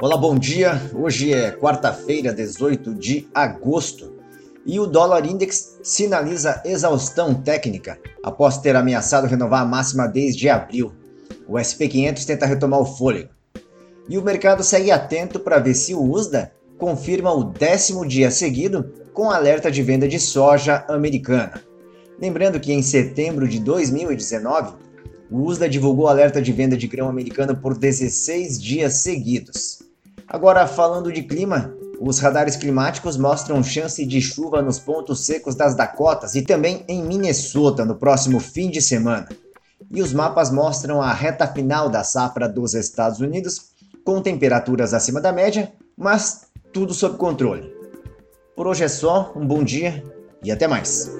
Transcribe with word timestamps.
Olá, 0.00 0.16
bom 0.16 0.36
dia. 0.36 0.80
Hoje 0.92 1.32
é 1.32 1.52
quarta-feira, 1.52 2.32
18 2.32 2.94
de 2.94 3.28
agosto, 3.32 4.14
e 4.66 4.80
o 4.80 4.86
dólar 4.86 5.24
index 5.26 5.78
sinaliza 5.82 6.60
exaustão 6.64 7.34
técnica 7.34 7.98
após 8.22 8.58
ter 8.58 8.74
ameaçado 8.74 9.28
renovar 9.28 9.62
a 9.62 9.64
máxima 9.64 10.08
desde 10.08 10.48
abril. 10.48 10.92
O 11.46 11.56
SP 11.56 11.86
500 11.86 12.24
tenta 12.24 12.46
retomar 12.46 12.80
o 12.80 12.84
fôlego. 12.84 13.28
E 14.08 14.18
o 14.18 14.24
mercado 14.24 14.64
segue 14.64 14.90
atento 14.90 15.38
para 15.38 15.60
ver 15.60 15.74
se 15.74 15.94
o 15.94 16.02
USDA 16.02 16.50
confirma 16.76 17.32
o 17.32 17.44
décimo 17.44 18.04
dia 18.04 18.30
seguido 18.30 18.92
com 19.12 19.30
alerta 19.30 19.70
de 19.70 19.82
venda 19.82 20.08
de 20.08 20.18
soja 20.18 20.84
americana. 20.88 21.62
Lembrando 22.20 22.58
que 22.58 22.72
em 22.72 22.82
setembro 22.82 23.46
de 23.46 23.60
2019, 23.60 24.74
o 25.30 25.42
USDA 25.42 25.68
divulgou 25.68 26.08
alerta 26.08 26.40
de 26.40 26.52
venda 26.52 26.76
de 26.76 26.86
grão 26.86 27.08
americano 27.08 27.56
por 27.56 27.76
16 27.76 28.60
dias 28.60 29.02
seguidos. 29.02 29.82
Agora, 30.26 30.66
falando 30.66 31.12
de 31.12 31.22
clima, 31.22 31.74
os 32.00 32.18
radares 32.18 32.56
climáticos 32.56 33.16
mostram 33.16 33.62
chance 33.62 34.04
de 34.04 34.20
chuva 34.20 34.60
nos 34.60 34.78
pontos 34.78 35.24
secos 35.24 35.54
das 35.54 35.74
Dakotas 35.74 36.34
e 36.34 36.42
também 36.42 36.84
em 36.88 37.02
Minnesota 37.02 37.84
no 37.84 37.94
próximo 37.94 38.40
fim 38.40 38.70
de 38.70 38.82
semana. 38.82 39.28
E 39.90 40.02
os 40.02 40.12
mapas 40.12 40.50
mostram 40.50 41.00
a 41.00 41.12
reta 41.12 41.46
final 41.46 41.88
da 41.88 42.02
safra 42.02 42.48
dos 42.48 42.74
Estados 42.74 43.20
Unidos, 43.20 43.70
com 44.04 44.20
temperaturas 44.20 44.92
acima 44.92 45.20
da 45.20 45.32
média, 45.32 45.72
mas 45.96 46.46
tudo 46.72 46.92
sob 46.92 47.16
controle. 47.16 47.72
Por 48.56 48.66
hoje 48.66 48.84
é 48.84 48.88
só, 48.88 49.32
um 49.34 49.46
bom 49.46 49.62
dia 49.62 50.02
e 50.42 50.50
até 50.50 50.66
mais. 50.66 51.10